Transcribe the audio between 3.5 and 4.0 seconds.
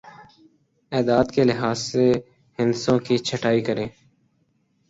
کریں